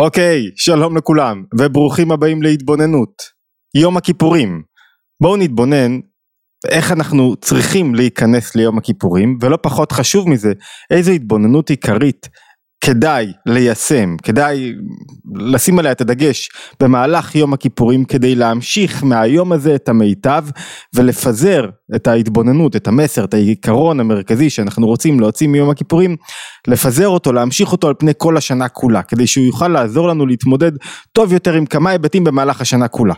אוקיי, 0.00 0.50
שלום 0.56 0.96
לכולם, 0.96 1.44
וברוכים 1.58 2.12
הבאים 2.12 2.42
להתבוננות. 2.42 3.22
יום 3.74 3.96
הכיפורים. 3.96 4.62
בואו 5.22 5.36
נתבונן 5.36 6.00
איך 6.68 6.92
אנחנו 6.92 7.36
צריכים 7.36 7.94
להיכנס 7.94 8.56
ליום 8.56 8.78
הכיפורים, 8.78 9.38
ולא 9.40 9.58
פחות 9.62 9.92
חשוב 9.92 10.28
מזה, 10.28 10.52
איזו 10.90 11.12
התבוננות 11.12 11.70
עיקרית 11.70 12.28
כדאי 12.84 13.32
ליישם, 13.46 14.16
כדאי 14.22 14.72
לשים 15.34 15.78
עליה 15.78 15.92
את 15.92 16.00
הדגש 16.00 16.48
במהלך 16.80 17.34
יום 17.34 17.52
הכיפורים 17.52 18.04
כדי 18.04 18.34
להמשיך 18.34 19.04
מהיום 19.04 19.52
הזה 19.52 19.74
את 19.74 19.88
המיטב 19.88 20.44
ולפזר 20.94 21.68
את 21.96 22.06
ההתבוננות, 22.06 22.76
את 22.76 22.88
המסר, 22.88 23.24
את 23.24 23.34
העיקרון 23.34 24.00
המרכזי 24.00 24.50
שאנחנו 24.50 24.86
רוצים 24.86 25.20
להוציא 25.20 25.48
מיום 25.48 25.70
הכיפורים, 25.70 26.16
לפזר 26.68 27.08
אותו, 27.08 27.32
להמשיך 27.32 27.72
אותו 27.72 27.88
על 27.88 27.94
פני 27.98 28.12
כל 28.16 28.36
השנה 28.36 28.68
כולה, 28.68 29.02
כדי 29.02 29.26
שהוא 29.26 29.46
יוכל 29.46 29.68
לעזור 29.68 30.08
לנו 30.08 30.26
להתמודד 30.26 30.72
טוב 31.12 31.32
יותר 31.32 31.54
עם 31.54 31.66
כמה 31.66 31.90
היבטים 31.90 32.24
במהלך 32.24 32.60
השנה 32.60 32.88
כולה. 32.88 33.14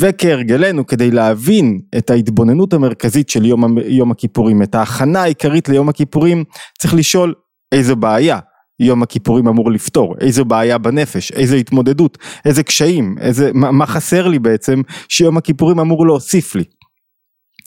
וכהרגלנו, 0.00 0.86
כדי 0.86 1.10
להבין 1.10 1.78
את 1.98 2.10
ההתבוננות 2.10 2.72
המרכזית 2.72 3.28
של 3.28 3.44
יום, 3.44 3.78
יום 3.78 4.10
הכיפורים, 4.10 4.62
את 4.62 4.74
ההכנה 4.74 5.22
העיקרית 5.22 5.68
ליום 5.68 5.88
הכיפורים, 5.88 6.44
צריך 6.78 6.94
לשאול 6.94 7.34
איזו 7.72 7.96
בעיה 7.96 8.38
יום 8.80 9.02
הכיפורים 9.02 9.48
אמור 9.48 9.70
לפתור, 9.70 10.14
איזו 10.20 10.44
בעיה 10.44 10.78
בנפש, 10.78 11.32
איזו 11.32 11.56
התמודדות, 11.56 12.18
איזה 12.44 12.62
קשיים, 12.62 13.16
איזה, 13.20 13.50
מה, 13.54 13.72
מה 13.72 13.86
חסר 13.86 14.28
לי 14.28 14.38
בעצם 14.38 14.82
שיום 15.08 15.36
הכיפורים 15.36 15.80
אמור 15.80 16.06
להוסיף 16.06 16.54
לי. 16.54 16.64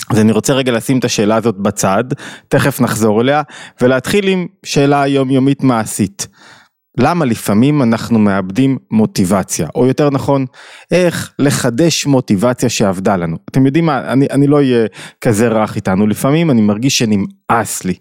אז 0.09 0.19
אני 0.19 0.31
רוצה 0.31 0.53
רגע 0.53 0.71
לשים 0.71 0.99
את 0.99 1.05
השאלה 1.05 1.35
הזאת 1.35 1.57
בצד, 1.57 2.03
תכף 2.47 2.81
נחזור 2.81 3.21
אליה, 3.21 3.41
ולהתחיל 3.81 4.27
עם 4.27 4.47
שאלה 4.65 5.07
יומיומית 5.07 5.63
מעשית. 5.63 6.27
למה 6.99 7.25
לפעמים 7.25 7.81
אנחנו 7.81 8.19
מאבדים 8.19 8.77
מוטיבציה, 8.91 9.67
או 9.75 9.87
יותר 9.87 10.09
נכון, 10.09 10.45
איך 10.91 11.33
לחדש 11.39 12.05
מוטיבציה 12.05 12.69
שעבדה 12.69 13.17
לנו. 13.17 13.37
אתם 13.49 13.65
יודעים 13.65 13.85
מה, 13.85 14.11
אני, 14.11 14.27
אני 14.31 14.47
לא 14.47 14.55
אהיה 14.55 14.85
כזה 15.21 15.47
רך 15.47 15.75
איתנו, 15.75 16.07
לפעמים 16.07 16.51
אני 16.51 16.61
מרגיש 16.61 16.97
שנמאס 16.97 17.27
לי, 17.85 17.93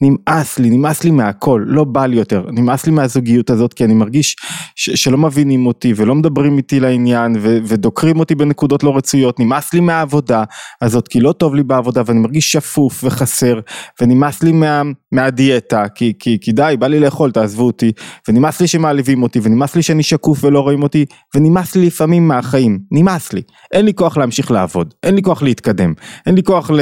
נמאס 0.00 0.58
לי, 0.58 0.70
נמאס 0.70 1.04
לי 1.04 1.10
מהכל, 1.10 1.64
לא 1.66 1.84
בא 1.84 2.06
לי 2.06 2.16
יותר, 2.16 2.46
נמאס 2.50 2.86
לי 2.86 2.92
מהזוגיות 2.92 3.50
הזאת, 3.50 3.74
כי 3.74 3.84
אני 3.84 3.94
מרגיש 3.94 4.36
ש, 4.76 4.90
שלא 4.90 5.18
מבינים 5.18 5.66
אותי 5.66 5.92
ולא 5.96 6.14
מדברים 6.14 6.56
איתי 6.56 6.80
לעניין 6.80 7.36
ו, 7.40 7.58
ודוקרים 7.64 8.18
אותי 8.18 8.34
בנקודות 8.34 8.82
לא 8.82 8.96
רצויות, 8.96 9.40
נמאס 9.40 9.74
לי 9.74 9.80
מהעבודה 9.80 10.44
הזאת, 10.82 11.08
כי 11.08 11.20
לא 11.20 11.32
טוב 11.32 11.54
לי 11.54 11.62
בעבודה 11.62 12.02
ואני 12.06 12.18
מרגיש 12.18 12.52
שפוף 12.52 13.04
וחסר, 13.04 13.60
ונמאס 14.00 14.42
לי 14.42 14.52
מה, 14.52 14.82
מהדיאטה, 15.12 15.88
כי, 15.88 16.12
כי, 16.18 16.38
כי 16.40 16.52
די, 16.52 16.74
בא 16.78 16.86
לי 16.86 17.00
לאכול, 17.00 17.30
תעזבו 17.30 17.66
אותי, 17.66 17.92
ונמאס 18.28 18.60
לי 18.60 18.66
שמעליבים 18.66 19.22
אותי, 19.22 19.40
ונמאס 19.42 19.76
לי 19.76 19.82
שאני 19.82 20.02
שקוף 20.02 20.44
ולא 20.44 20.60
רואים 20.60 20.82
אותי, 20.82 21.04
ונמאס 21.34 21.76
לי 21.76 21.86
לפעמים 21.86 22.28
מהחיים, 22.28 22.78
נמאס 22.92 23.32
לי, 23.32 23.42
אין 23.72 23.84
לי 23.84 23.94
כוח 23.94 24.16
להמשיך 24.16 24.50
לעבוד, 24.50 24.94
אין 25.02 25.14
לי 25.14 25.22
כוח 25.22 25.42
להתקדם, 25.42 25.92
אין 26.26 26.34
לי 26.34 26.42
כוח 26.42 26.70
ל... 26.70 26.80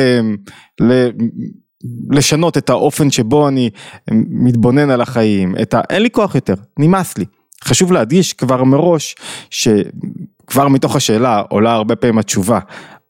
ל... 0.81 1.09
לשנות 2.11 2.59
את 2.59 2.71
האופן 2.71 3.11
שבו 3.11 3.49
אני 3.49 3.71
מתבונן 4.31 4.91
על 4.91 5.01
החיים, 5.01 5.55
את 5.63 5.75
ה... 5.75 5.81
אין 5.91 6.03
לי 6.03 6.11
כוח 6.11 6.35
יותר, 6.35 6.55
נמאס 6.79 7.19
לי. 7.19 7.25
חשוב 7.65 7.93
להדגיש 7.93 8.33
כבר 8.33 8.65
מראש 8.65 9.17
שכבר 9.51 10.69
מתוך 10.69 10.97
השאלה 10.97 11.43
עולה 11.49 11.73
הרבה 11.73 11.97
פעמים 11.97 12.19
התשובה. 12.19 12.59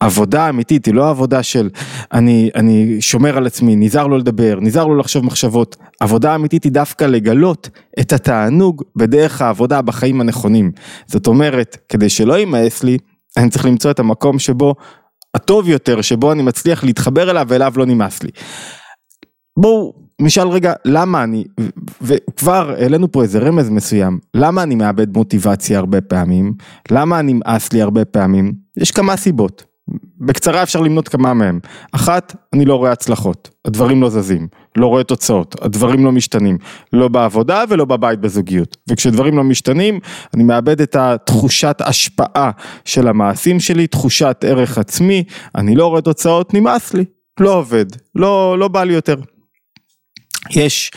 עבודה 0.00 0.48
אמיתית 0.48 0.86
היא 0.86 0.94
לא 0.94 1.10
עבודה 1.10 1.42
של 1.42 1.70
אני, 2.12 2.50
אני 2.54 3.00
שומר 3.00 3.36
על 3.36 3.46
עצמי, 3.46 3.76
נזהר 3.76 4.06
לא 4.06 4.18
לדבר, 4.18 4.58
נזהר 4.60 4.86
לא 4.86 4.96
לחשוב 4.96 5.24
מחשבות. 5.24 5.76
עבודה 6.00 6.34
אמיתית 6.34 6.64
היא 6.64 6.72
דווקא 6.72 7.04
לגלות 7.04 7.68
את 8.00 8.12
התענוג 8.12 8.82
בדרך 8.96 9.42
העבודה 9.42 9.82
בחיים 9.82 10.20
הנכונים. 10.20 10.72
זאת 11.06 11.26
אומרת, 11.26 11.76
כדי 11.88 12.08
שלא 12.08 12.38
יימאס 12.38 12.82
לי, 12.82 12.98
אני 13.36 13.50
צריך 13.50 13.64
למצוא 13.64 13.90
את 13.90 13.98
המקום 13.98 14.38
שבו 14.38 14.74
הטוב 15.34 15.68
יותר, 15.68 16.00
שבו 16.00 16.32
אני 16.32 16.42
מצליח 16.42 16.84
להתחבר 16.84 17.30
אליו 17.30 17.46
ואליו 17.48 17.72
לא 17.76 17.86
נמאס 17.86 18.22
לי. 18.22 18.30
בואו 19.58 19.92
נשאל 20.20 20.48
רגע 20.48 20.72
למה 20.84 21.24
אני, 21.24 21.44
וכבר 22.02 22.74
העלינו 22.78 23.12
פה 23.12 23.22
איזה 23.22 23.38
רמז 23.38 23.70
מסוים, 23.70 24.18
למה 24.34 24.62
אני 24.62 24.74
מאבד 24.74 25.16
מוטיבציה 25.16 25.78
הרבה 25.78 26.00
פעמים, 26.00 26.54
למה 26.90 27.22
נמאס 27.22 27.72
לי 27.72 27.82
הרבה 27.82 28.04
פעמים, 28.04 28.52
יש 28.76 28.90
כמה 28.90 29.16
סיבות. 29.16 29.73
בקצרה 30.20 30.62
אפשר 30.62 30.80
למנות 30.80 31.08
כמה 31.08 31.34
מהם. 31.34 31.60
אחת, 31.92 32.36
אני 32.52 32.64
לא 32.64 32.74
רואה 32.74 32.92
הצלחות, 32.92 33.50
הדברים 33.64 34.02
לא 34.02 34.10
זזים, 34.10 34.48
לא 34.76 34.86
רואה 34.86 35.04
תוצאות, 35.04 35.56
הדברים 35.62 36.04
לא 36.04 36.12
משתנים, 36.12 36.58
לא 36.92 37.08
בעבודה 37.08 37.64
ולא 37.68 37.84
בבית 37.84 38.20
בזוגיות. 38.20 38.76
וכשדברים 38.88 39.36
לא 39.36 39.44
משתנים, 39.44 40.00
אני 40.34 40.42
מאבד 40.44 40.80
את 40.80 40.96
התחושת 40.96 41.76
השפעה 41.80 42.50
של 42.84 43.08
המעשים 43.08 43.60
שלי, 43.60 43.86
תחושת 43.86 44.44
ערך 44.46 44.78
עצמי, 44.78 45.24
אני 45.54 45.74
לא 45.74 45.86
רואה 45.86 46.00
תוצאות, 46.00 46.54
נמאס 46.54 46.94
לי, 46.94 47.04
לא 47.40 47.58
עובד, 47.58 47.86
לא, 48.14 48.58
לא 48.58 48.68
בא 48.68 48.84
לי 48.84 48.94
יותר. 48.94 49.16
יש 50.50 50.90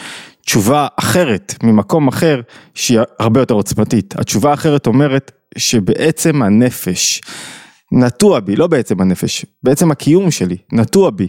תשובה 0.45 0.87
אחרת 0.95 1.55
ממקום 1.63 2.07
אחר 2.07 2.41
שהיא 2.73 2.99
הרבה 3.19 3.39
יותר 3.39 3.53
עוצמתית. 3.53 4.13
התשובה 4.19 4.51
האחרת 4.51 4.87
אומרת 4.87 5.31
שבעצם 5.57 6.41
הנפש 6.41 7.21
נטוע 7.91 8.39
בי, 8.39 8.55
לא 8.55 8.67
בעצם 8.67 9.01
הנפש, 9.01 9.45
בעצם 9.63 9.91
הקיום 9.91 10.31
שלי, 10.31 10.57
נטוע 10.71 11.09
בי. 11.09 11.27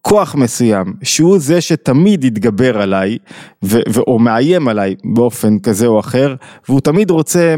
כוח 0.00 0.34
מסוים 0.34 0.94
שהוא 1.02 1.38
זה 1.38 1.60
שתמיד 1.60 2.24
יתגבר 2.24 2.82
עליי 2.82 3.18
ו- 3.64 4.00
או 4.06 4.18
מאיים 4.18 4.68
עליי 4.68 4.94
באופן 5.04 5.58
כזה 5.58 5.86
או 5.86 6.00
אחר 6.00 6.34
והוא 6.68 6.80
תמיד 6.80 7.10
רוצה, 7.10 7.54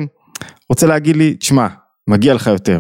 רוצה 0.69 0.87
להגיד 0.87 1.17
לי 1.17 1.35
תשמע 1.35 1.67
מגיע 2.09 2.35
לך 2.35 2.47
יותר 2.47 2.79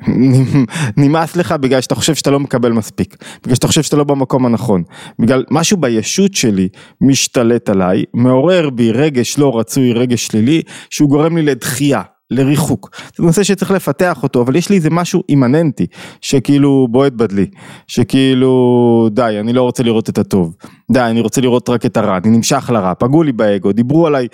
נמאס 0.96 1.36
לך 1.36 1.52
בגלל 1.52 1.80
שאתה 1.80 1.94
חושב 1.94 2.14
שאתה 2.14 2.30
לא 2.30 2.40
מקבל 2.40 2.72
מספיק, 2.72 3.16
בגלל 3.42 3.54
שאתה 3.54 3.66
חושב 3.66 3.82
שאתה 3.82 3.96
לא 3.96 4.04
במקום 4.04 4.46
הנכון, 4.46 4.82
בגלל 5.18 5.44
משהו 5.50 5.76
בישות 5.76 6.34
שלי 6.34 6.68
משתלט 7.00 7.68
עליי, 7.68 8.04
מעורר 8.14 8.70
בי 8.70 8.92
רגש 8.92 9.38
לא 9.38 9.58
רצוי, 9.58 9.92
רגש 9.92 10.26
שלילי, 10.26 10.62
שהוא 10.90 11.08
גורם 11.08 11.36
לי 11.36 11.42
לדחייה, 11.42 12.02
לריחוק. 12.32 12.90
זה 13.16 13.22
נושא 13.22 13.42
שצריך 13.42 13.70
לפתח 13.70 14.22
אותו, 14.22 14.42
אבל 14.42 14.56
יש 14.56 14.70
לי 14.70 14.76
איזה 14.76 14.90
משהו 14.90 15.22
אימננטי, 15.28 15.86
שכאילו 16.20 16.86
בועט 16.90 17.12
בדלי, 17.12 17.46
שכאילו 17.86 19.08
די, 19.12 19.36
אני 19.40 19.52
לא 19.52 19.62
רוצה 19.62 19.82
לראות 19.82 20.08
את 20.08 20.18
הטוב, 20.18 20.56
די, 20.92 21.00
אני 21.00 21.20
רוצה 21.20 21.40
לראות 21.40 21.68
רק 21.68 21.86
את 21.86 21.96
הרע, 21.96 22.18
אני 22.24 22.36
נמשך 22.36 22.70
לרע, 22.72 22.92
פגעו 22.98 23.22
לי 23.22 23.32
באגו, 23.32 23.72
דיברו 23.72 24.06
עליי 24.06 24.26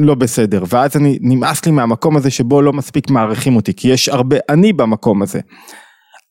לא 0.00 0.14
בסדר, 0.14 0.62
ואז 0.68 0.96
אני, 0.96 1.18
נמאס 1.20 1.66
לי 1.66 1.72
מהמקום 1.72 2.16
הזה 2.16 2.30
שבו 2.30 2.62
לא 2.62 2.72
מספיק 2.72 3.10
מעריכים 3.10 3.56
אותי, 3.56 3.72
כי 3.74 3.88
יש 3.88 4.08
הרבה 4.08 4.36
אני 4.48 4.72
במקום 4.72 5.22
הזה. 5.22 5.40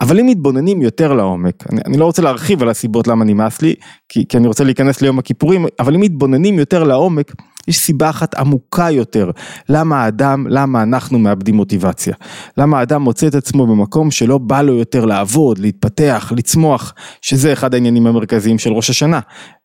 אבל 0.02 0.20
אם 0.20 0.26
מתבוננים 0.26 0.82
יותר 0.82 1.14
לעומק, 1.14 1.64
אני, 1.72 1.82
אני 1.86 1.98
לא 1.98 2.06
רוצה 2.06 2.22
להרחיב 2.22 2.62
על 2.62 2.70
הסיבות 2.70 3.08
למה 3.08 3.26
נמאס 3.26 3.62
לי, 3.62 3.76
כי, 4.10 4.26
כי 4.30 4.38
אני 4.38 4.48
רוצה 4.48 4.64
להיכנס 4.64 5.02
ליום 5.02 5.20
הכיפורים, 5.20 5.66
אבל 5.80 5.96
אם 5.96 6.02
מתבוננים 6.02 6.60
יותר 6.60 6.84
לעומק, 6.84 7.34
יש 7.68 7.78
סיבה 7.78 8.10
אחת 8.10 8.36
עמוקה 8.36 8.92
יותר, 8.92 9.32
למה 9.70 10.04
האדם, 10.04 10.48
למה 10.50 10.84
אנחנו 10.84 11.20
מאבדים 11.20 11.56
מוטיבציה. 11.56 12.14
למה 12.58 12.80
האדם 12.80 13.02
מוצא 13.02 13.28
את 13.28 13.36
עצמו 13.36 13.68
במקום 13.68 14.12
שלא 14.12 14.38
בא 14.38 14.62
לו 14.62 14.74
יותר 14.74 15.06
לעבוד, 15.06 15.60
להתפתח, 15.60 16.32
לצמוח, 16.36 16.94
שזה 17.22 17.54
אחד 17.54 17.74
העניינים 17.74 18.08
המרכזיים 18.08 18.60
של 18.60 18.74
ראש 18.74 18.90
השנה, 18.90 19.20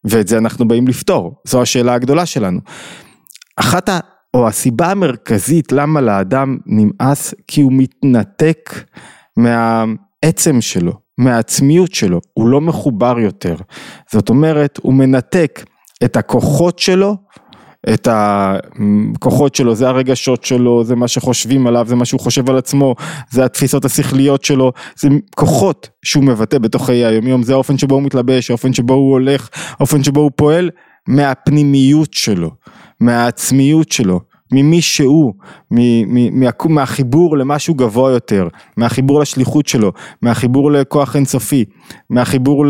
ואת 0.05 0.29
זה 0.29 0.39
אנחנו 0.39 0.69
באים 0.69 0.89
לפתור, 0.89 1.35
זו 1.45 1.63
השאלה 1.63 1.95
הגדולה 1.95 2.27
שלנו. 2.27 2.61
אחת 3.57 3.89
ה... 3.89 3.99
או 4.35 4.49
הסיבה 4.49 4.91
המרכזית 4.91 5.73
למה 5.73 6.01
לאדם 6.01 6.59
נמאס, 6.67 7.35
כי 7.47 7.61
הוא 7.61 7.73
מתנתק 7.73 8.85
מהעצם 9.37 10.61
שלו, 10.61 10.93
מהעצמיות 11.19 11.95
שלו, 11.95 12.21
הוא 12.35 12.49
לא 12.49 12.61
מחובר 12.61 13.19
יותר. 13.19 13.57
זאת 14.13 14.29
אומרת, 14.29 14.79
הוא 14.83 14.95
מנתק 14.95 15.65
את 16.05 16.17
הכוחות 16.17 16.79
שלו 16.79 17.17
את 17.89 18.09
הכוחות 18.11 19.55
שלו, 19.55 19.75
זה 19.75 19.89
הרגשות 19.89 20.45
שלו, 20.45 20.85
זה 20.85 20.97
מה 20.97 21.09
שחושבים 21.09 21.67
עליו, 21.67 21.87
זה 21.89 21.97
מה 21.97 22.05
שהוא 22.05 22.21
חושב 22.21 22.51
על 22.51 22.57
עצמו, 22.57 22.95
זה 23.31 23.45
התפיסות 23.45 23.85
השכליות 23.85 24.45
שלו, 24.45 24.73
זה 25.01 25.09
כוחות 25.35 25.89
שהוא 26.05 26.25
מבטא 26.25 26.59
בתוך 26.59 26.87
חיי 26.87 27.05
היומיום, 27.05 27.43
זה 27.43 27.53
האופן 27.53 27.79
שבו 27.79 27.95
הוא 27.95 28.03
מתלבש, 28.03 28.51
האופן 28.51 28.73
שבו 28.73 28.95
הוא 28.95 29.13
הולך, 29.13 29.49
האופן 29.79 30.05
שבו 30.05 30.21
הוא 30.21 30.31
פועל, 30.37 30.71
מהפנימיות 31.09 32.15
שלו, 32.15 32.51
מהעצמיות 33.01 33.93
שלו. 33.93 34.21
ממי 34.53 34.83
שהוא, 34.83 35.35
מהחיבור 36.65 37.39
למשהו 37.39 37.75
גבוה 37.75 38.13
יותר, 38.13 38.49
מהחיבור 38.77 39.21
לשליחות 39.21 39.69
שלו, 39.69 39.93
מהחיבור 40.23 40.73
לכוח 40.73 41.17
אינסופי, 41.17 41.65
מהחיבור 42.11 42.65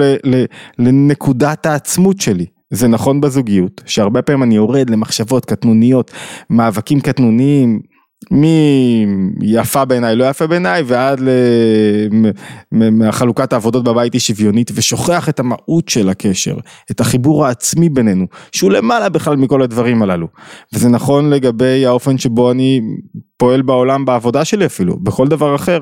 לנקודת 0.78 1.66
העצמות 1.66 2.20
שלי. 2.20 2.46
זה 2.72 2.88
נכון 2.88 3.20
בזוגיות, 3.20 3.80
שהרבה 3.86 4.22
פעמים 4.22 4.42
אני 4.42 4.54
יורד 4.54 4.90
למחשבות 4.90 5.44
קטנוניות, 5.44 6.10
מאבקים 6.50 7.00
קטנוניים, 7.00 7.80
מיפה 8.30 9.84
בעיניי 9.84 10.16
לא 10.16 10.24
יפה 10.24 10.46
בעיניי 10.46 10.82
ועד 10.86 11.20
לחלוקת 12.72 13.52
העבודות 13.52 13.84
בבית 13.84 14.12
היא 14.12 14.20
שוויונית 14.20 14.70
ושוכח 14.74 15.28
את 15.28 15.40
המהות 15.40 15.88
של 15.88 16.08
הקשר, 16.08 16.56
את 16.90 17.00
החיבור 17.00 17.46
העצמי 17.46 17.88
בינינו, 17.88 18.26
שהוא 18.52 18.70
למעלה 18.70 19.08
בכלל 19.08 19.36
מכל 19.36 19.62
הדברים 19.62 20.02
הללו. 20.02 20.26
וזה 20.72 20.88
נכון 20.88 21.30
לגבי 21.30 21.86
האופן 21.86 22.18
שבו 22.18 22.50
אני 22.50 22.80
פועל 23.42 23.62
בעולם 23.62 24.04
בעבודה 24.04 24.44
שלי 24.44 24.66
אפילו, 24.66 24.96
בכל 24.96 25.28
דבר 25.28 25.54
אחר. 25.54 25.78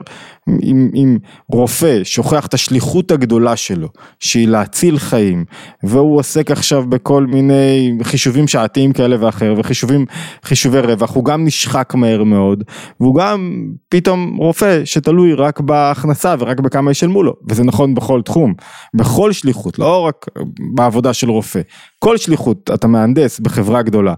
אם, 0.63 0.91
אם 0.95 1.19
רופא 1.49 2.01
שוכח 2.05 2.47
את 2.47 2.55
השליחות 2.55 3.11
הגדולה 3.11 3.57
שלו, 3.57 3.89
שהיא 4.21 4.49
להציל 4.49 4.99
חיים, 4.99 5.45
והוא 5.85 6.19
עוסק 6.19 6.51
עכשיו 6.51 6.85
בכל 6.89 7.27
מיני 7.27 7.99
חישובים 8.03 8.49
שעתיים 8.49 8.93
כאלה 8.93 9.17
ואחר, 9.21 9.55
וחישובים, 9.59 10.07
חישובי 10.45 10.81
רווח, 10.81 11.15
הוא 11.15 11.25
גם 11.25 11.45
נשחק 11.45 11.95
מהר 11.95 12.25
מאוד, 12.25 12.65
והוא 13.01 13.15
גם 13.15 13.67
פתאום 13.89 14.37
רופא 14.37 14.85
שתלוי 14.85 15.35
רק 15.35 15.61
בהכנסה 15.61 16.35
ורק 16.39 16.61
בכמה 16.61 16.91
ישלמו 16.91 17.23
לו, 17.23 17.33
וזה 17.49 17.65
נכון 17.65 17.95
בכל 17.95 18.23
תחום, 18.23 18.55
בכל 18.95 19.33
שליחות, 19.33 19.79
לא 19.79 20.01
רק 20.01 20.27
בעבודה 20.75 21.13
של 21.13 21.31
רופא, 21.31 21.61
כל 21.99 22.17
שליחות, 22.17 22.71
אתה 22.75 22.87
מהנדס 22.87 23.41
בחברה 23.41 23.83
גדולה. 23.83 24.15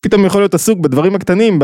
פתאום 0.00 0.24
יכול 0.24 0.40
להיות 0.40 0.54
עסוק 0.54 0.78
בדברים 0.78 1.14
הקטנים, 1.14 1.58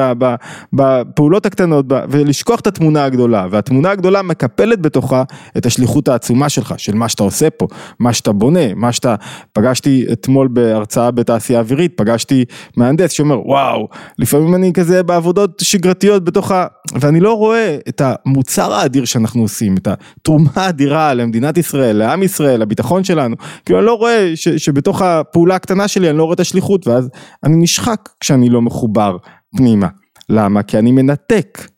בפעולות 0.72 1.46
הקטנות, 1.46 1.86
ולשכוח 2.08 2.60
את 2.60 2.66
התמונה 2.66 3.04
הגדולה, 3.04 3.46
והתמונה 3.50 3.90
הגדולה 3.90 4.22
מקפלת 4.22 4.80
בתוכה 4.80 5.22
את 5.56 5.66
השליחות 5.66 6.08
העצומה 6.08 6.48
שלך, 6.48 6.74
של 6.78 6.94
מה 6.94 7.08
שאתה 7.08 7.22
עושה 7.22 7.50
פה, 7.50 7.66
מה 7.98 8.12
שאתה 8.12 8.32
בונה, 8.32 8.74
מה 8.76 8.92
שאתה, 8.92 9.14
פגשתי 9.52 10.06
אתמול 10.12 10.48
בהרצאה 10.48 11.10
בתעשייה 11.10 11.58
אווירית, 11.58 11.92
פגשתי 11.96 12.44
מהנדס 12.76 13.12
שאומר 13.12 13.48
וואו, 13.48 13.88
לפעמים 14.18 14.54
אני 14.54 14.72
כזה 14.72 15.02
בעבודות 15.02 15.62
שגרתיות 15.62 16.24
בתוך 16.24 16.50
ה... 16.50 16.66
ואני 17.00 17.20
לא 17.20 17.32
רואה 17.32 17.76
את 17.88 18.02
המוצר 18.04 18.72
האדיר 18.72 19.04
שאנחנו 19.04 19.42
עושים, 19.42 19.76
את 19.76 19.88
התרומה 19.88 20.50
האדירה 20.54 21.14
למדינת 21.14 21.58
ישראל, 21.58 21.96
לעם 21.96 22.22
ישראל, 22.22 22.60
לביטחון 22.60 23.04
שלנו, 23.04 23.36
כאילו 23.64 23.78
אני 23.78 23.86
לא 23.86 23.94
רואה 23.94 24.32
ש, 24.34 24.48
שבתוך 24.48 25.02
הפעולה 25.02 25.54
הקטנה 25.54 25.88
שלי 25.88 26.10
אני 26.10 26.18
לא 26.18 26.24
רואה 26.24 26.34
את 26.34 26.40
השליחות, 26.40 26.88
ואז 26.88 27.08
אני 27.44 27.56
נשחק. 27.56 28.08
כשאני 28.24 28.48
לא 28.48 28.62
מחובר 28.62 29.16
פנימה. 29.56 29.88
למה? 30.28 30.62
כי 30.62 30.78
אני 30.78 30.92
מנתק 30.92 31.68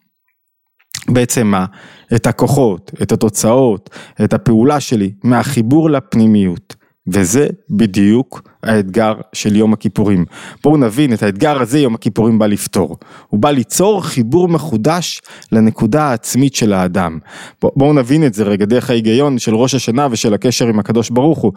בעצם 1.09 1.47
מה? 1.47 1.67
את 2.15 2.27
הכוחות, 2.27 2.91
את 3.03 3.13
התוצאות, 3.13 3.91
את 4.25 4.33
הפעולה 4.33 4.81
שלי 4.81 5.13
מהחיבור 5.25 5.91
לפנימיות. 5.91 6.77
וזה 7.07 7.47
בדיוק 7.71 8.49
האתגר 8.69 9.15
של 9.33 9.57
יום 9.57 9.73
הכיפורים. 9.73 10.25
בואו 10.63 10.77
נבין 10.77 11.13
את 11.13 11.23
האתגר 11.23 11.63
הזה 11.63 11.79
יום 11.79 11.95
הכיפורים 11.95 12.39
בא 12.39 12.47
לפתור. 12.47 12.97
הוא 13.29 13.41
בא 13.41 13.51
ליצור 13.51 14.05
חיבור 14.05 14.49
מחודש 14.49 15.21
לנקודה 15.53 16.03
העצמית 16.03 16.55
של 16.55 16.73
האדם. 16.73 17.19
בואו 17.63 17.93
נבין 17.93 18.27
את 18.27 18.35
זה 18.35 18.45
רגע 18.45 18.65
דרך 18.65 18.91
ההיגיון 18.91 19.39
של 19.39 19.55
ראש 19.55 19.75
השנה 19.75 20.09
ושל 20.11 20.35
הקשר 20.35 20.67
עם 20.67 20.79
הקדוש 20.79 21.11
ברוך 21.11 21.39
הוא. 21.39 21.53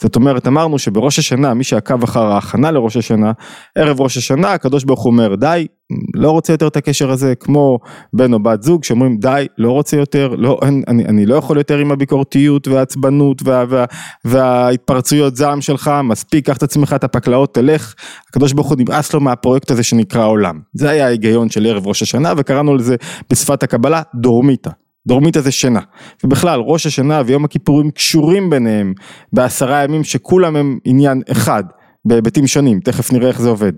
זאת 0.00 0.16
אומרת 0.16 0.46
אמרנו 0.46 0.78
שבראש 0.78 1.18
השנה 1.18 1.54
מי 1.54 1.64
שעקב 1.64 2.02
אחר 2.02 2.26
ההכנה 2.26 2.70
לראש 2.70 2.96
השנה, 2.96 3.32
ערב 3.74 4.00
ראש 4.00 4.16
השנה 4.16 4.52
הקדוש 4.52 4.84
ברוך 4.84 5.02
הוא 5.02 5.10
אומר 5.10 5.34
די 5.34 5.66
לא 6.14 6.30
רוצה 6.30 6.52
יותר 6.52 6.66
את 6.66 6.76
הקשר 6.76 7.10
הזה 7.10 7.34
כמו 7.34 7.78
בן 8.12 8.32
או 8.32 8.42
בת 8.42 8.62
זוג 8.62 8.84
שאומרים 8.84 9.16
די 9.16 9.46
לא 9.58 9.70
רוצה 9.70 9.96
יותר 9.96 10.34
לא 10.38 10.58
אני, 10.62 10.82
אני, 10.88 11.04
אני 11.04 11.26
לא 11.26 11.34
יכול 11.34 11.58
יותר 11.58 11.78
עם 11.78 11.92
הביקורתיות 11.92 12.68
והעצבנות 12.68 13.42
וה, 13.44 13.64
וה, 13.68 13.84
וההתפרצויות 14.24 15.36
זעם 15.36 15.60
שלך 15.60 15.90
מספיק 16.04 16.50
קח 16.54 16.58
את 16.58 16.62
עצמך 16.62 16.92
את 16.96 17.04
הפקלאות 17.04 17.54
תלך 17.54 17.94
הקדוש 18.28 18.52
ברוך 18.52 18.68
הוא 18.68 18.76
נמאס 18.78 19.14
לו 19.14 19.20
מהפרויקט 19.20 19.70
הזה 19.70 19.82
שנקרא 19.82 20.26
עולם. 20.26 20.60
זה 20.72 20.90
היה 20.90 21.06
ההיגיון 21.06 21.50
של 21.50 21.66
ערב 21.66 21.86
ראש 21.86 22.02
השנה 22.02 22.32
וקראנו 22.36 22.74
לזה 22.74 22.96
בשפת 23.30 23.62
הקבלה 23.62 24.02
דורמיתא 24.14 24.70
דורמיתא 25.06 25.40
זה 25.40 25.50
שינה. 25.50 25.80
ובכלל 26.24 26.60
ראש 26.60 26.86
השנה 26.86 27.22
ויום 27.26 27.44
הכיפורים 27.44 27.90
קשורים 27.90 28.50
ביניהם 28.50 28.94
בעשרה 29.32 29.84
ימים 29.84 30.04
שכולם 30.04 30.56
הם 30.56 30.78
עניין 30.84 31.22
אחד 31.32 31.64
בהיבטים 32.04 32.46
שונים 32.46 32.80
תכף 32.80 33.12
נראה 33.12 33.28
איך 33.28 33.40
זה 33.40 33.48
עובד. 33.48 33.72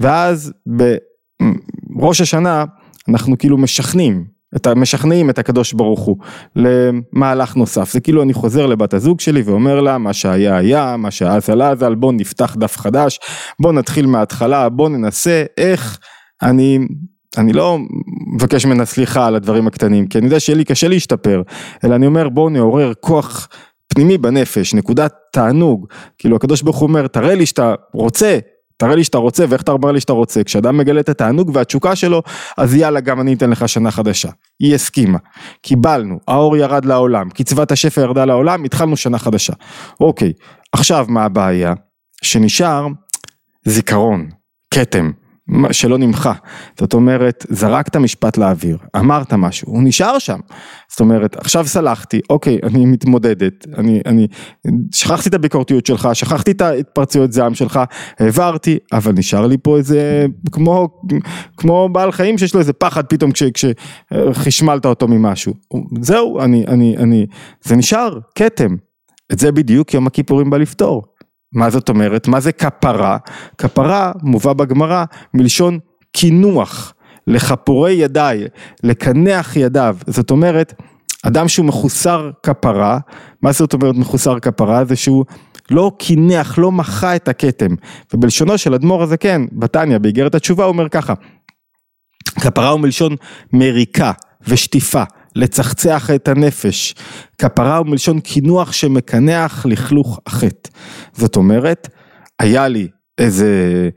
ואז 0.00 0.52
ב... 0.76 0.94
ראש 2.06 2.20
השנה 2.20 2.64
אנחנו 3.08 3.38
כאילו 3.38 3.58
משכנים, 3.58 4.24
את, 4.56 4.66
משכנעים 4.66 5.30
את 5.30 5.38
הקדוש 5.38 5.72
ברוך 5.72 6.00
הוא 6.00 6.16
למהלך 6.56 7.56
נוסף, 7.56 7.92
זה 7.92 8.00
כאילו 8.00 8.22
אני 8.22 8.32
חוזר 8.32 8.66
לבת 8.66 8.94
הזוג 8.94 9.20
שלי 9.20 9.42
ואומר 9.42 9.80
לה 9.80 9.98
מה 9.98 10.12
שהיה 10.12 10.56
היה, 10.56 10.96
מה 10.96 11.10
שאזל 11.10 11.62
אזל, 11.62 11.94
בוא 11.94 12.12
נפתח 12.12 12.56
דף 12.58 12.78
חדש, 12.78 13.20
בוא 13.60 13.72
נתחיל 13.72 14.06
מההתחלה, 14.06 14.68
בוא 14.68 14.88
ננסה 14.88 15.44
איך 15.58 15.98
אני 16.42 16.78
אני 17.38 17.52
לא 17.52 17.78
מבקש 18.34 18.66
ממנה 18.66 18.84
סליחה 18.84 19.26
על 19.26 19.34
הדברים 19.34 19.66
הקטנים, 19.66 20.06
כי 20.06 20.18
אני 20.18 20.26
יודע 20.26 20.40
שיהיה 20.40 20.56
לי 20.56 20.64
קשה 20.64 20.88
להשתפר, 20.88 21.42
אלא 21.84 21.94
אני 21.94 22.06
אומר 22.06 22.28
בואו 22.28 22.48
נעורר 22.48 22.92
כוח 23.00 23.48
פנימי 23.88 24.18
בנפש, 24.18 24.74
נקודת 24.74 25.14
תענוג, 25.32 25.86
כאילו 26.18 26.36
הקדוש 26.36 26.62
ברוך 26.62 26.76
הוא 26.76 26.88
אומר 26.88 27.06
תראה 27.06 27.34
לי 27.34 27.46
שאתה 27.46 27.74
רוצה 27.94 28.38
תראה 28.76 28.94
לי 28.94 29.04
שאתה 29.04 29.18
רוצה 29.18 29.44
ואיך 29.48 29.62
אתה 29.62 29.72
אומר 29.72 29.92
לי 29.92 30.00
שאתה 30.00 30.12
רוצה, 30.12 30.44
כשאדם 30.44 30.76
מגלה 30.76 31.00
את 31.00 31.08
התענוג 31.08 31.50
והתשוקה 31.54 31.96
שלו, 31.96 32.22
אז 32.58 32.74
יאללה 32.74 33.00
גם 33.00 33.20
אני 33.20 33.34
אתן 33.34 33.50
לך 33.50 33.68
שנה 33.68 33.90
חדשה. 33.90 34.28
היא 34.60 34.74
הסכימה, 34.74 35.18
קיבלנו, 35.62 36.18
האור 36.28 36.56
ירד 36.56 36.84
לעולם, 36.84 37.30
קצבת 37.30 37.72
השפע 37.72 38.00
ירדה 38.00 38.24
לעולם, 38.24 38.64
התחלנו 38.64 38.96
שנה 38.96 39.18
חדשה. 39.18 39.52
אוקיי, 40.00 40.32
עכשיו 40.72 41.06
מה 41.08 41.24
הבעיה? 41.24 41.74
שנשאר 42.22 42.86
זיכרון, 43.64 44.28
כתם. 44.74 45.10
שלא 45.72 45.98
נמחה, 45.98 46.32
זאת 46.78 46.94
אומרת 46.94 47.46
זרקת 47.48 47.96
משפט 47.96 48.36
לאוויר, 48.36 48.78
אמרת 48.96 49.32
משהו, 49.32 49.72
הוא 49.72 49.82
נשאר 49.82 50.18
שם, 50.18 50.38
זאת 50.90 51.00
אומרת 51.00 51.36
עכשיו 51.36 51.66
סלחתי, 51.66 52.20
אוקיי 52.30 52.58
אני 52.62 52.86
מתמודדת, 52.86 53.66
אני, 53.78 54.00
אני 54.06 54.26
שכחתי 54.92 55.28
את 55.28 55.34
הביקורתיות 55.34 55.86
שלך, 55.86 56.08
שכחתי 56.12 56.50
את 56.50 56.60
ההתפרצויות 56.60 57.32
זעם 57.32 57.54
שלך, 57.54 57.80
העברתי, 58.18 58.78
אבל 58.92 59.12
נשאר 59.12 59.46
לי 59.46 59.56
פה 59.62 59.76
איזה 59.76 60.26
כמו, 60.52 60.88
כמו 61.56 61.88
בעל 61.88 62.12
חיים 62.12 62.38
שיש 62.38 62.54
לו 62.54 62.60
איזה 62.60 62.72
פחד 62.72 63.06
פתאום 63.06 63.30
כשחשמלת 63.54 64.86
אותו 64.86 65.08
ממשהו, 65.08 65.54
זהו, 66.00 66.40
אני, 66.40 66.64
אני, 66.68 66.96
אני, 66.96 67.26
זה 67.62 67.76
נשאר 67.76 68.18
כתם, 68.34 68.76
את 69.32 69.38
זה 69.38 69.52
בדיוק 69.52 69.94
יום 69.94 70.06
הכיפורים 70.06 70.50
בא 70.50 70.56
לפתור. 70.56 71.02
מה 71.52 71.70
זאת 71.70 71.88
אומרת? 71.88 72.28
מה 72.28 72.40
זה 72.40 72.52
כפרה? 72.52 73.16
כפרה 73.58 74.12
מובא 74.22 74.52
בגמרא 74.52 75.04
מלשון 75.34 75.78
קינוח, 76.12 76.94
לכפורי 77.26 77.92
ידיי, 77.92 78.44
לקנח 78.82 79.56
ידיו, 79.56 79.96
זאת 80.06 80.30
אומרת 80.30 80.82
אדם 81.26 81.48
שהוא 81.48 81.66
מחוסר 81.66 82.30
כפרה, 82.42 82.98
מה 83.42 83.52
זאת 83.52 83.72
אומרת 83.72 83.94
מחוסר 83.94 84.38
כפרה? 84.38 84.84
זה 84.84 84.96
שהוא 84.96 85.24
לא 85.70 85.92
קינח, 85.98 86.58
לא 86.58 86.72
מחה 86.72 87.16
את 87.16 87.28
הכתם, 87.28 87.74
ובלשונו 88.14 88.58
של 88.58 88.74
אדמו"ר 88.74 89.02
הזה 89.02 89.16
כן, 89.16 89.42
בתניא, 89.52 89.98
באיגרת 89.98 90.34
התשובה 90.34 90.64
הוא 90.64 90.72
אומר 90.72 90.88
ככה, 90.88 91.14
כפרה 92.40 92.68
הוא 92.68 92.80
מלשון 92.80 93.16
מריקה 93.52 94.12
ושטיפה, 94.48 95.02
לצחצח 95.36 96.10
את 96.10 96.28
הנפש. 96.28 96.94
כפרה 97.38 97.76
הוא 97.76 97.86
מלשון 97.86 98.20
קינוח 98.20 98.72
שמקנח 98.72 99.66
לכלוך 99.66 100.20
החטא. 100.26 100.70
זאת 101.12 101.36
אומרת, 101.36 101.88
היה 102.38 102.68
לי 102.68 102.88
איזה, 103.18 103.88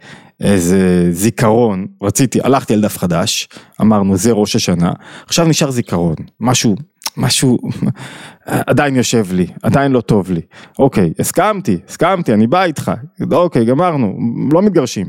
איזה 0.42 1.08
זיכרון, 1.12 1.88
רציתי, 2.04 2.40
הלכתי 2.44 2.74
על 2.74 2.82
דף 2.82 2.98
חדש, 2.98 3.48
אמרנו 3.82 4.18
זה 4.18 4.32
ראש 4.32 4.56
השנה, 4.56 4.92
עכשיו 5.26 5.48
נשאר 5.48 5.72
זיכרון, 5.72 6.16
משהו, 6.40 6.76
משהו 7.18 7.60
עדיין 8.46 8.96
יושב 8.96 9.26
לי, 9.32 9.48
עדיין 9.64 9.92
לא 9.92 10.02
טוב 10.02 10.32
לי. 10.32 10.42
אוקיי, 10.80 11.14
הסכמתי, 11.20 11.78
הסכמתי, 11.90 12.34
אני 12.34 12.48
בא 12.48 12.64
איתך, 12.64 12.92
אוקיי, 13.32 13.66
גמרנו, 13.66 14.18
לא 14.52 14.62
מתגרשים. 14.62 15.08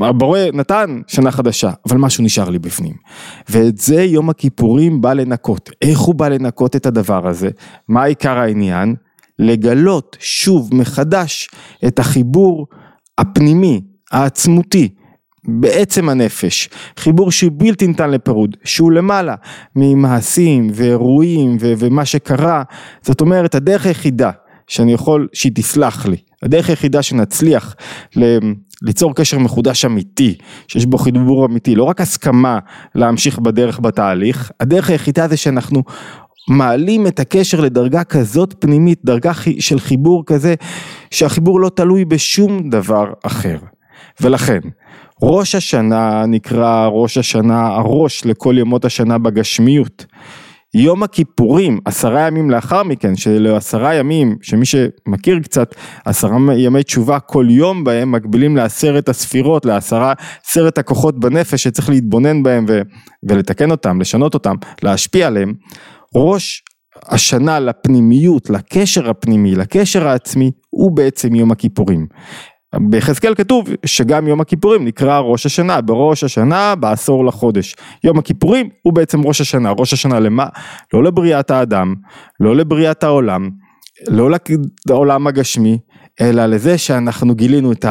הבורא 0.00 0.40
נתן 0.52 1.00
שנה 1.06 1.30
חדשה, 1.30 1.70
אבל 1.88 1.98
משהו 1.98 2.24
נשאר 2.24 2.50
לי 2.50 2.58
בפנים. 2.58 2.94
ואת 3.48 3.78
זה 3.78 4.02
יום 4.02 4.30
הכיפורים 4.30 5.00
בא 5.00 5.12
לנקות. 5.12 5.70
איך 5.82 5.98
הוא 5.98 6.14
בא 6.14 6.28
לנקות 6.28 6.76
את 6.76 6.86
הדבר 6.86 7.28
הזה? 7.28 7.48
מה 7.88 8.04
עיקר 8.04 8.38
העניין? 8.38 8.94
לגלות 9.38 10.16
שוב 10.20 10.74
מחדש 10.74 11.48
את 11.86 11.98
החיבור 11.98 12.66
הפנימי, 13.18 13.80
העצמותי, 14.12 14.88
בעצם 15.48 16.08
הנפש, 16.08 16.68
חיבור 16.96 17.30
שהוא 17.30 17.52
בלתי 17.54 17.86
ניתן 17.86 18.10
לפירוד, 18.10 18.56
שהוא 18.64 18.92
למעלה 18.92 19.34
ממעשים 19.76 20.70
ואירועים 20.74 21.56
ומה 21.60 22.04
שקרה, 22.04 22.62
זאת 23.02 23.20
אומרת 23.20 23.54
הדרך 23.54 23.86
היחידה 23.86 24.30
שאני 24.66 24.92
יכול 24.92 25.28
שהיא 25.32 25.52
תסלח 25.54 26.06
לי, 26.06 26.16
הדרך 26.42 26.68
היחידה 26.68 27.02
שנצליח 27.02 27.76
ליצור 28.82 29.14
קשר 29.14 29.38
מחודש 29.38 29.84
אמיתי, 29.84 30.34
שיש 30.68 30.86
בו 30.86 30.98
חיבור 30.98 31.46
אמיתי, 31.46 31.74
לא 31.74 31.84
רק 31.84 32.00
הסכמה 32.00 32.58
להמשיך 32.94 33.38
בדרך 33.38 33.80
בתהליך, 33.80 34.50
הדרך 34.60 34.90
היחידה 34.90 35.28
זה 35.28 35.36
שאנחנו 35.36 35.82
מעלים 36.48 37.06
את 37.06 37.20
הקשר 37.20 37.60
לדרגה 37.60 38.04
כזאת 38.04 38.54
פנימית, 38.58 38.98
דרגה 39.04 39.32
של 39.58 39.80
חיבור 39.80 40.22
כזה, 40.26 40.54
שהחיבור 41.10 41.60
לא 41.60 41.68
תלוי 41.68 42.04
בשום 42.04 42.70
דבר 42.70 43.04
אחר. 43.22 43.58
ולכן, 44.20 44.60
ראש 45.22 45.54
השנה 45.54 46.26
נקרא 46.26 46.86
ראש 46.86 47.18
השנה 47.18 47.66
הראש 47.66 48.24
לכל 48.24 48.54
ימות 48.58 48.84
השנה 48.84 49.18
בגשמיות. 49.18 50.06
יום 50.74 51.02
הכיפורים, 51.02 51.78
עשרה 51.84 52.26
ימים 52.26 52.50
לאחר 52.50 52.82
מכן, 52.82 53.16
שאלו 53.16 53.56
עשרה 53.56 53.94
ימים, 53.94 54.36
שמי 54.42 54.66
שמכיר 54.66 55.38
קצת, 55.42 55.74
עשרה 56.04 56.36
ימי 56.56 56.82
תשובה 56.82 57.20
כל 57.20 57.46
יום 57.50 57.84
בהם 57.84 58.12
מקבילים 58.12 58.56
לעשרת 58.56 59.08
הספירות, 59.08 59.66
לעשרה, 59.66 60.12
עשרת 60.46 60.78
הכוחות 60.78 61.20
בנפש 61.20 61.62
שצריך 61.62 61.88
להתבונן 61.88 62.42
בהם 62.42 62.64
ו, 62.68 62.80
ולתקן 63.28 63.70
אותם, 63.70 64.00
לשנות 64.00 64.34
אותם, 64.34 64.54
להשפיע 64.82 65.26
עליהם. 65.26 65.54
ראש 66.16 66.62
השנה 67.08 67.60
לפנימיות, 67.60 68.50
לקשר 68.50 69.10
הפנימי, 69.10 69.54
לקשר 69.54 70.08
העצמי, 70.08 70.50
הוא 70.70 70.96
בעצם 70.96 71.34
יום 71.34 71.50
הכיפורים. 71.50 72.06
ביחזקאל 72.76 73.34
כתוב 73.34 73.68
שגם 73.86 74.26
יום 74.26 74.40
הכיפורים 74.40 74.84
נקרא 74.84 75.18
ראש 75.18 75.46
השנה, 75.46 75.80
בראש 75.80 76.24
השנה 76.24 76.74
בעשור 76.74 77.24
לחודש. 77.24 77.76
יום 78.04 78.18
הכיפורים 78.18 78.68
הוא 78.82 78.92
בעצם 78.92 79.26
ראש 79.26 79.40
השנה, 79.40 79.72
ראש 79.78 79.92
השנה 79.92 80.20
למה? 80.20 80.46
לא 80.94 81.04
לבריאת 81.04 81.50
האדם, 81.50 81.94
לא 82.40 82.56
לבריאת 82.56 83.04
העולם, 83.04 83.50
לא 84.08 84.30
לעולם 84.88 85.26
הגשמי, 85.26 85.78
אלא 86.20 86.46
לזה 86.46 86.78
שאנחנו 86.78 87.34
גילינו 87.34 87.72
את 87.72 87.86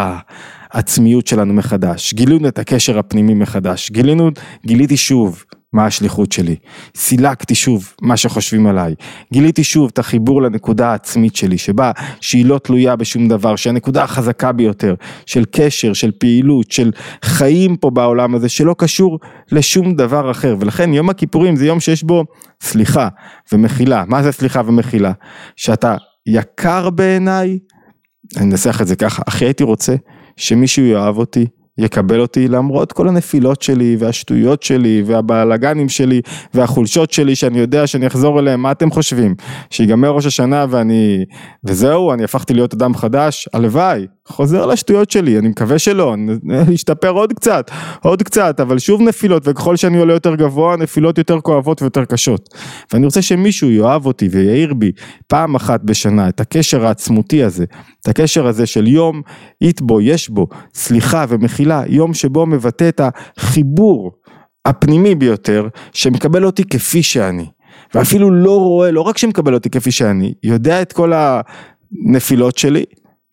העצמיות 0.71 1.27
שלנו 1.27 1.53
מחדש, 1.53 2.13
גילינו 2.13 2.47
את 2.47 2.59
הקשר 2.59 2.99
הפנימי 2.99 3.33
מחדש, 3.33 3.91
גילינו, 3.91 4.29
גיליתי 4.65 4.97
שוב 4.97 5.43
מה 5.73 5.85
השליחות 5.85 6.31
שלי, 6.31 6.55
סילקתי 6.95 7.55
שוב 7.55 7.93
מה 8.01 8.17
שחושבים 8.17 8.67
עליי, 8.67 8.95
גיליתי 9.33 9.63
שוב 9.63 9.89
את 9.93 9.99
החיבור 9.99 10.41
לנקודה 10.41 10.91
העצמית 10.91 11.35
שלי 11.35 11.57
שבה 11.57 11.91
שהיא 12.21 12.45
לא 12.45 12.57
תלויה 12.57 12.95
בשום 12.95 13.27
דבר, 13.27 13.55
שהנקודה 13.55 14.03
החזקה 14.03 14.51
ביותר 14.51 14.95
של 15.25 15.45
קשר, 15.51 15.93
של 15.93 16.11
פעילות, 16.11 16.71
של 16.71 16.91
חיים 17.23 17.75
פה 17.75 17.89
בעולם 17.89 18.35
הזה 18.35 18.49
שלא 18.49 18.75
קשור 18.77 19.19
לשום 19.51 19.95
דבר 19.95 20.31
אחר. 20.31 20.55
ולכן 20.59 20.93
יום 20.93 21.09
הכיפורים 21.09 21.55
זה 21.55 21.65
יום 21.65 21.79
שיש 21.79 22.03
בו 22.03 22.23
סליחה 22.61 23.07
ומחילה, 23.53 24.03
מה 24.07 24.23
זה 24.23 24.31
סליחה 24.31 24.61
ומחילה? 24.65 25.11
שאתה 25.55 25.95
יקר 26.25 26.89
בעיניי, 26.89 27.59
אני 28.37 28.51
אנסח 28.51 28.81
את 28.81 28.87
זה 28.87 28.95
ככה, 28.95 29.23
הכי 29.27 29.45
הייתי 29.45 29.63
רוצה 29.63 29.95
שמישהו 30.37 30.85
יאהב 30.85 31.17
אותי 31.17 31.45
יקבל 31.79 32.19
אותי 32.19 32.47
למרות 32.47 32.91
כל 32.91 33.07
הנפילות 33.07 33.61
שלי 33.61 33.95
והשטויות 33.99 34.63
שלי 34.63 35.03
והבלאגנים 35.05 35.89
שלי 35.89 36.21
והחולשות 36.53 37.11
שלי 37.11 37.35
שאני 37.35 37.59
יודע 37.59 37.87
שאני 37.87 38.07
אחזור 38.07 38.39
אליהם, 38.39 38.61
מה 38.61 38.71
אתם 38.71 38.91
חושבים? 38.91 39.35
שיגמר 39.69 40.09
ראש 40.09 40.25
השנה 40.25 40.65
ואני, 40.69 41.25
וזהו, 41.63 42.13
אני 42.13 42.23
הפכתי 42.23 42.53
להיות 42.53 42.73
אדם 42.73 42.95
חדש? 42.95 43.49
הלוואי, 43.53 44.07
חוזר 44.31 44.65
לשטויות 44.65 45.11
שלי, 45.11 45.39
אני 45.39 45.47
מקווה 45.49 45.79
שלא, 45.79 46.15
אשתפר 46.73 47.09
עוד 47.09 47.33
קצת, 47.33 47.71
עוד 48.01 48.23
קצת, 48.23 48.59
אבל 48.59 48.79
שוב 48.79 49.01
נפילות 49.01 49.43
וככל 49.45 49.75
שאני 49.75 49.97
עולה 49.97 50.13
יותר 50.13 50.35
גבוה, 50.35 50.77
נפילות 50.77 51.17
יותר 51.17 51.39
כואבות 51.41 51.81
ויותר 51.81 52.05
קשות. 52.05 52.49
ואני 52.93 53.05
רוצה 53.05 53.21
שמישהו 53.21 53.71
יאהב 53.71 54.05
אותי 54.05 54.27
ויעיר 54.31 54.73
בי 54.73 54.91
פעם 55.27 55.55
אחת 55.55 55.81
בשנה 55.83 56.29
את 56.29 56.39
הקשר 56.39 56.85
העצמותי 56.85 57.43
הזה, 57.43 57.65
את 58.01 58.07
הקשר 58.07 58.47
הזה 58.47 58.65
של 58.65 58.87
יום, 58.87 59.21
אית 59.61 59.81
בו, 59.81 60.01
יש 60.01 60.29
בו, 60.29 60.47
סליחה 60.73 61.25
ומחילה, 61.29 61.83
יום 61.87 62.13
שבו 62.13 62.45
מבטא 62.45 62.89
את 62.89 63.01
החיבור 63.37 64.11
הפנימי 64.65 65.15
ביותר, 65.15 65.67
שמקבל 65.93 66.45
אותי 66.45 66.63
כפי 66.63 67.03
שאני. 67.03 67.45
ואפילו 67.95 68.31
לא 68.31 68.59
רואה, 68.59 68.91
לא 68.91 69.01
רק 69.01 69.17
שמקבל 69.17 69.53
אותי 69.53 69.69
כפי 69.69 69.91
שאני, 69.91 70.33
יודע 70.43 70.81
את 70.81 70.93
כל 70.93 71.13
הנפילות 71.15 72.57
שלי, 72.57 72.85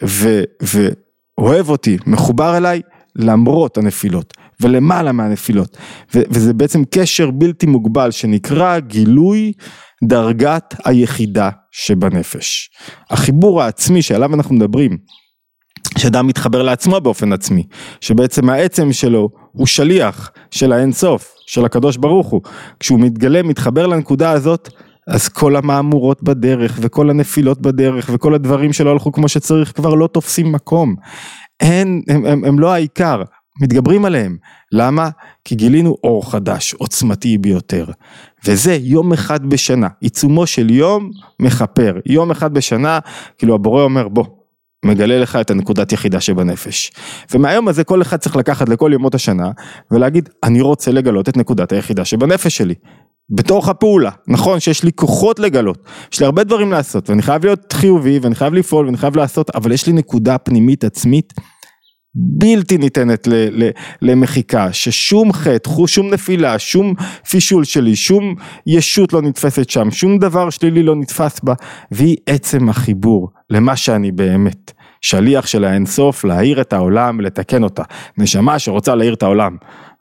ואוהב 0.02 1.68
אותי, 1.68 1.96
מחובר 2.06 2.56
אליי, 2.56 2.82
למרות 3.16 3.78
הנפילות, 3.78 4.34
ולמעלה 4.60 5.12
מהנפילות, 5.12 5.76
וזה 6.14 6.54
בעצם 6.54 6.82
קשר 6.90 7.30
בלתי 7.30 7.66
מוגבל 7.66 8.10
שנקרא 8.10 8.78
גילוי 8.78 9.52
דרגת 10.04 10.74
היחידה 10.84 11.50
שבנפש. 11.70 12.70
החיבור 13.10 13.62
העצמי 13.62 14.02
שעליו 14.02 14.34
אנחנו 14.34 14.54
מדברים, 14.54 14.98
שאדם 15.98 16.26
מתחבר 16.26 16.62
לעצמו 16.62 17.00
באופן 17.00 17.32
עצמי, 17.32 17.66
שבעצם 18.00 18.50
העצם 18.50 18.92
שלו 18.92 19.28
הוא 19.52 19.66
שליח 19.66 20.30
של 20.50 20.72
האין 20.72 20.92
סוף, 20.92 21.34
של 21.46 21.64
הקדוש 21.64 21.96
ברוך 21.96 22.28
הוא, 22.28 22.40
כשהוא 22.80 23.00
מתגלה, 23.00 23.42
מתחבר 23.42 23.86
לנקודה 23.86 24.30
הזאת, 24.30 24.68
אז 25.06 25.28
כל 25.28 25.56
המהמורות 25.56 26.22
בדרך 26.22 26.78
וכל 26.82 27.10
הנפילות 27.10 27.60
בדרך 27.60 28.10
וכל 28.12 28.34
הדברים 28.34 28.72
שלא 28.72 28.90
הלכו 28.90 29.12
כמו 29.12 29.28
שצריך 29.28 29.72
כבר 29.76 29.94
לא 29.94 30.06
תופסים 30.06 30.52
מקום. 30.52 30.94
אין, 31.60 32.02
הם, 32.08 32.26
הם, 32.26 32.44
הם 32.44 32.58
לא 32.58 32.72
העיקר, 32.72 33.22
מתגברים 33.60 34.04
עליהם. 34.04 34.36
למה? 34.72 35.08
כי 35.44 35.54
גילינו 35.54 35.96
אור 36.04 36.30
חדש, 36.30 36.74
עוצמתי 36.74 37.38
ביותר. 37.38 37.86
וזה 38.46 38.74
יום 38.74 39.12
אחד 39.12 39.46
בשנה, 39.46 39.88
עיצומו 40.00 40.46
של 40.46 40.70
יום 40.70 41.10
מכפר. 41.40 41.94
יום 42.06 42.30
אחד 42.30 42.54
בשנה, 42.54 42.98
כאילו 43.38 43.54
הבורא 43.54 43.82
אומר 43.82 44.08
בוא, 44.08 44.24
מגלה 44.84 45.18
לך 45.18 45.36
את 45.36 45.50
הנקודת 45.50 45.92
יחידה 45.92 46.20
שבנפש. 46.20 46.92
ומהיום 47.34 47.68
הזה 47.68 47.84
כל 47.84 48.02
אחד 48.02 48.16
צריך 48.16 48.36
לקחת 48.36 48.68
לכל 48.68 48.90
ימות 48.94 49.14
השנה 49.14 49.50
ולהגיד 49.90 50.28
אני 50.44 50.60
רוצה 50.60 50.90
לגלות 50.90 51.28
את 51.28 51.36
נקודת 51.36 51.72
היחידה 51.72 52.04
שבנפש 52.04 52.56
שלי. 52.56 52.74
בתוך 53.30 53.68
הפעולה, 53.68 54.10
נכון 54.28 54.60
שיש 54.60 54.84
לי 54.84 54.92
כוחות 54.92 55.38
לגלות, 55.38 55.78
יש 56.12 56.20
לי 56.20 56.26
הרבה 56.26 56.44
דברים 56.44 56.72
לעשות 56.72 57.10
ואני 57.10 57.22
חייב 57.22 57.44
להיות 57.44 57.72
חיובי 57.72 58.18
ואני 58.18 58.34
חייב 58.34 58.54
לפעול 58.54 58.86
ואני 58.86 58.96
חייב 58.96 59.16
לעשות, 59.16 59.50
אבל 59.50 59.72
יש 59.72 59.86
לי 59.86 59.92
נקודה 59.92 60.38
פנימית 60.38 60.84
עצמית 60.84 61.32
בלתי 62.16 62.78
ניתנת 62.78 63.26
ל, 63.26 63.34
ל, 63.34 63.70
למחיקה, 64.02 64.72
ששום 64.72 65.32
חטא, 65.32 65.70
שום 65.86 66.10
נפילה, 66.10 66.58
שום 66.58 66.94
פישול 67.30 67.64
שלי, 67.64 67.96
שום 67.96 68.34
ישות 68.66 69.12
לא 69.12 69.22
נתפסת 69.22 69.70
שם, 69.70 69.90
שום 69.90 70.18
דבר 70.18 70.50
שלילי 70.50 70.82
לא 70.82 70.96
נתפס 70.96 71.40
בה, 71.40 71.54
והיא 71.92 72.16
עצם 72.26 72.68
החיבור 72.68 73.30
למה 73.50 73.76
שאני 73.76 74.12
באמת. 74.12 74.72
שליח 75.00 75.46
של 75.46 75.64
האינסוף 75.64 76.24
להאיר 76.24 76.60
את 76.60 76.72
העולם, 76.72 77.20
לתקן 77.20 77.62
אותה. 77.62 77.82
נשמה 78.18 78.58
שרוצה 78.58 78.94
להאיר 78.94 79.14
את 79.14 79.22
העולם. 79.22 79.56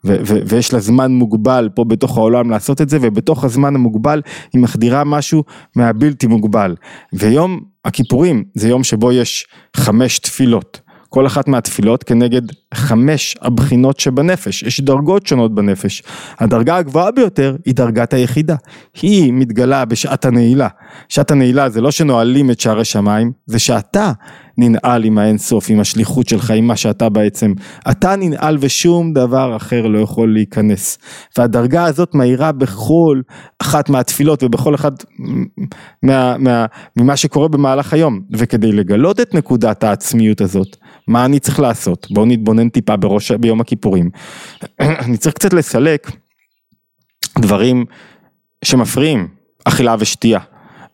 ו- 0.06 0.16
ו- 0.26 0.40
ויש 0.46 0.72
לה 0.72 0.80
זמן 0.80 1.12
מוגבל 1.12 1.68
פה 1.74 1.84
בתוך 1.84 2.18
העולם 2.18 2.50
לעשות 2.50 2.80
את 2.80 2.88
זה, 2.88 2.98
ובתוך 3.00 3.44
הזמן 3.44 3.74
המוגבל 3.74 4.22
היא 4.52 4.62
מחדירה 4.62 5.04
משהו 5.04 5.44
מהבלתי 5.76 6.26
מוגבל. 6.26 6.74
ויום 7.12 7.60
הכיפורים 7.84 8.44
זה 8.54 8.68
יום 8.68 8.84
שבו 8.84 9.12
יש 9.12 9.46
חמש 9.76 10.18
תפילות. 10.18 10.80
כל 11.08 11.26
אחת 11.26 11.48
מהתפילות 11.48 12.04
כנגד 12.04 12.42
חמש 12.74 13.36
הבחינות 13.42 14.00
שבנפש, 14.00 14.62
יש 14.62 14.80
דרגות 14.80 15.26
שונות 15.26 15.54
בנפש. 15.54 16.02
הדרגה 16.38 16.76
הגבוהה 16.76 17.10
ביותר 17.10 17.56
היא 17.64 17.74
דרגת 17.74 18.12
היחידה, 18.14 18.56
היא 19.02 19.32
מתגלה 19.32 19.84
בשעת 19.84 20.24
הנעילה. 20.24 20.68
שעת 21.08 21.30
הנעילה 21.30 21.68
זה 21.68 21.80
לא 21.80 21.90
שנועלים 21.90 22.50
את 22.50 22.60
שערי 22.60 22.84
שמיים, 22.84 23.32
זה 23.46 23.58
שאתה 23.58 24.12
ננעל 24.58 25.04
עם 25.04 25.18
האינסוף, 25.18 25.70
עם 25.70 25.80
השליחות 25.80 26.28
שלך, 26.28 26.50
עם 26.50 26.66
מה 26.66 26.76
שאתה 26.76 27.08
בעצם, 27.08 27.52
אתה 27.90 28.16
ננעל 28.16 28.56
ושום 28.60 29.12
דבר 29.12 29.56
אחר 29.56 29.86
לא 29.86 29.98
יכול 29.98 30.32
להיכנס. 30.32 30.98
והדרגה 31.38 31.84
הזאת 31.84 32.14
מהירה 32.14 32.52
בכל 32.52 33.20
אחת 33.58 33.88
מהתפילות 33.88 34.42
ובכל 34.42 34.74
אחד 34.74 34.92
מה, 36.02 36.36
מה, 36.38 36.66
ממה 36.96 37.16
שקורה 37.16 37.48
במהלך 37.48 37.92
היום. 37.92 38.20
וכדי 38.32 38.72
לגלות 38.72 39.20
את 39.20 39.34
נקודת 39.34 39.84
העצמיות 39.84 40.40
הזאת, 40.40 40.76
מה 41.08 41.24
אני 41.24 41.38
צריך 41.38 41.60
לעשות? 41.60 42.06
בואו 42.10 42.26
נתבונן 42.26 42.68
טיפה 42.68 42.96
בראש, 42.96 43.32
ביום 43.32 43.60
הכיפורים. 43.60 44.10
אני 44.80 45.16
צריך 45.16 45.34
קצת 45.34 45.52
לסלק 45.52 46.10
דברים 47.38 47.84
שמפריעים, 48.64 49.28
אכילה 49.64 49.96
ושתייה. 49.98 50.40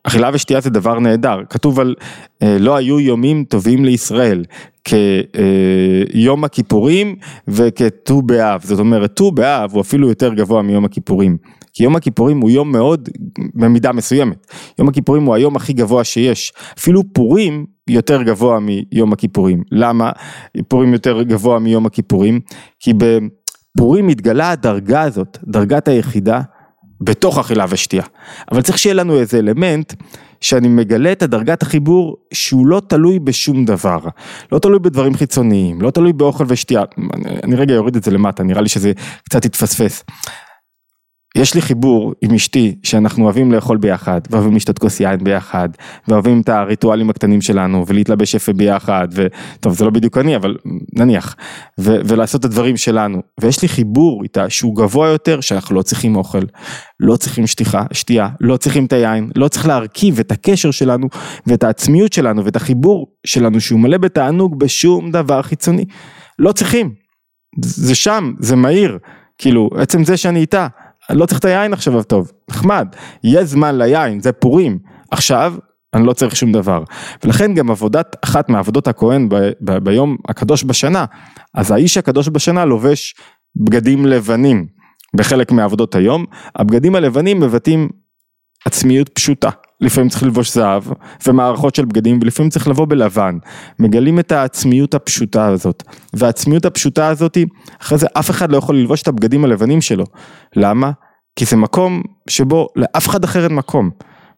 אכילה 0.04 0.30
ושתייה 0.32 0.60
זה 0.60 0.70
דבר 0.70 0.98
נהדר, 0.98 1.38
כתוב 1.50 1.80
על 1.80 1.94
אה, 2.42 2.56
לא 2.58 2.76
היו 2.76 3.00
יומים 3.00 3.44
טובים 3.44 3.84
לישראל 3.84 4.44
כיום 4.84 6.44
הכיפורים 6.44 7.16
וכט"ו 7.48 8.22
באב, 8.22 8.60
זאת 8.64 8.78
אומרת 8.78 9.14
ט"ו 9.14 9.32
באב 9.32 9.72
הוא 9.72 9.80
אפילו 9.80 10.08
יותר 10.08 10.34
גבוה 10.34 10.62
מיום 10.62 10.84
הכיפורים, 10.84 11.36
כי 11.72 11.84
יום 11.84 11.96
הכיפורים 11.96 12.40
הוא 12.40 12.50
יום 12.50 12.72
מאוד 12.72 13.08
במידה 13.54 13.92
מסוימת, 13.92 14.46
יום 14.78 14.88
הכיפורים 14.88 15.24
הוא 15.24 15.34
היום 15.34 15.56
הכי 15.56 15.72
גבוה 15.72 16.04
שיש, 16.04 16.52
אפילו 16.78 17.02
פורים 17.12 17.66
יותר 17.88 18.22
גבוה 18.22 18.58
מיום 18.60 19.12
הכיפורים, 19.12 19.62
למה? 19.72 20.10
פורים 20.68 20.92
יותר 20.92 21.22
גבוה 21.22 21.58
מיום 21.58 21.86
הכיפורים? 21.86 22.40
כי 22.80 22.92
בפורים 22.92 24.06
מתגלה 24.06 24.50
הדרגה 24.50 25.02
הזאת, 25.02 25.38
דרגת 25.44 25.88
היחידה 25.88 26.40
בתוך 27.04 27.38
אכילה 27.38 27.64
ושתייה. 27.68 28.04
אבל 28.52 28.62
צריך 28.62 28.78
שיהיה 28.78 28.94
לנו 28.94 29.18
איזה 29.18 29.38
אלמנט 29.38 29.94
שאני 30.40 30.68
מגלה 30.68 31.12
את 31.12 31.22
הדרגת 31.22 31.62
החיבור 31.62 32.16
שהוא 32.32 32.66
לא 32.66 32.82
תלוי 32.86 33.18
בשום 33.18 33.64
דבר. 33.64 33.98
לא 34.52 34.58
תלוי 34.58 34.78
בדברים 34.78 35.14
חיצוניים, 35.14 35.82
לא 35.82 35.90
תלוי 35.90 36.12
באוכל 36.12 36.44
ושתייה. 36.48 36.82
אני 37.42 37.56
רגע 37.56 37.76
אוריד 37.76 37.96
את 37.96 38.04
זה 38.04 38.10
למטה, 38.10 38.42
נראה 38.42 38.60
לי 38.60 38.68
שזה 38.68 38.92
קצת 39.24 39.44
יתפספס. 39.44 40.04
יש 41.36 41.54
לי 41.54 41.62
חיבור 41.62 42.12
עם 42.20 42.34
אשתי 42.34 42.74
שאנחנו 42.82 43.24
אוהבים 43.24 43.52
לאכול 43.52 43.76
ביחד, 43.76 44.20
ואוהבים 44.30 44.56
לשתות 44.56 44.78
כוס 44.78 45.00
יין 45.00 45.24
ביחד, 45.24 45.68
ואוהבים 46.08 46.40
את 46.40 46.48
הריטואלים 46.48 47.10
הקטנים 47.10 47.40
שלנו, 47.40 47.84
ולהתלבש 47.86 48.34
יפה 48.34 48.52
ביחד, 48.52 49.08
וטוב 49.12 49.72
זה 49.72 49.84
לא 49.84 49.90
בדיוק 49.90 50.18
אני 50.18 50.36
אבל 50.36 50.56
נניח, 50.92 51.36
ו, 51.80 51.96
ולעשות 52.04 52.40
את 52.40 52.44
הדברים 52.44 52.76
שלנו, 52.76 53.22
ויש 53.40 53.62
לי 53.62 53.68
חיבור 53.68 54.22
איתה 54.22 54.50
שהוא 54.50 54.76
גבוה 54.76 55.08
יותר, 55.08 55.40
שאנחנו 55.40 55.74
לא 55.74 55.82
צריכים 55.82 56.16
אוכל, 56.16 56.42
לא 57.00 57.16
צריכים 57.16 57.46
שתיחה, 57.46 57.82
שתייה, 57.92 58.28
לא 58.40 58.56
צריכים 58.56 58.84
את 58.84 58.92
היין, 58.92 59.30
לא 59.36 59.48
צריך 59.48 59.66
להרכיב 59.66 60.18
את 60.20 60.32
הקשר 60.32 60.70
שלנו, 60.70 61.08
ואת 61.46 61.64
העצמיות 61.64 62.12
שלנו, 62.12 62.44
ואת 62.44 62.56
החיבור 62.56 63.06
שלנו 63.26 63.60
שהוא 63.60 63.80
מלא 63.80 63.98
בתענוג 63.98 64.58
בשום 64.58 65.10
דבר 65.10 65.42
חיצוני, 65.42 65.84
לא 66.38 66.52
צריכים, 66.52 66.94
זה 67.64 67.94
שם, 67.94 68.32
זה 68.40 68.56
מהיר, 68.56 68.98
כאילו 69.38 69.70
עצם 69.76 70.04
זה 70.04 70.16
שאני 70.16 70.40
איתה. 70.40 70.66
לא 71.10 71.26
צריך 71.26 71.40
את 71.40 71.44
היין 71.44 71.72
עכשיו 71.72 72.02
טוב, 72.02 72.32
נחמד, 72.50 72.88
יש 73.24 73.44
זמן 73.44 73.78
ליין, 73.78 74.20
זה 74.20 74.32
פורים, 74.32 74.78
עכשיו 75.10 75.54
אני 75.94 76.06
לא 76.06 76.12
צריך 76.12 76.36
שום 76.36 76.52
דבר. 76.52 76.84
ולכן 77.24 77.54
גם 77.54 77.70
עבודת, 77.70 78.16
אחת 78.24 78.48
מעבודות 78.48 78.88
הכהן 78.88 79.28
ב, 79.28 79.34
ב, 79.60 79.78
ביום 79.78 80.16
הקדוש 80.28 80.64
בשנה, 80.64 81.04
אז 81.54 81.70
האיש 81.70 81.96
הקדוש 81.96 82.28
בשנה 82.28 82.64
לובש 82.64 83.14
בגדים 83.56 84.06
לבנים 84.06 84.66
בחלק 85.16 85.52
מעבודות 85.52 85.94
היום, 85.94 86.24
הבגדים 86.56 86.94
הלבנים 86.94 87.40
מבטאים 87.40 87.88
עצמיות 88.64 89.08
פשוטה. 89.08 89.50
לפעמים 89.82 90.08
צריך 90.08 90.22
ללבוש 90.22 90.54
זהב 90.54 90.82
ומערכות 91.26 91.74
של 91.74 91.84
בגדים 91.84 92.18
ולפעמים 92.22 92.50
צריך 92.50 92.68
לבוא 92.68 92.86
בלבן. 92.86 93.38
מגלים 93.78 94.18
את 94.18 94.32
העצמיות 94.32 94.94
הפשוטה 94.94 95.46
הזאת. 95.46 95.82
והעצמיות 96.12 96.64
הפשוטה 96.64 97.08
הזאת, 97.08 97.38
אחרי 97.82 97.98
זה 97.98 98.06
אף 98.14 98.30
אחד 98.30 98.52
לא 98.52 98.56
יכול 98.56 98.76
ללבוש 98.76 99.02
את 99.02 99.08
הבגדים 99.08 99.44
הלבנים 99.44 99.80
שלו. 99.80 100.04
למה? 100.56 100.90
כי 101.36 101.44
זה 101.44 101.56
מקום 101.56 102.02
שבו 102.28 102.68
לאף 102.76 103.08
אחד 103.08 103.24
אחר 103.24 103.44
אין 103.44 103.54
מקום. 103.54 103.90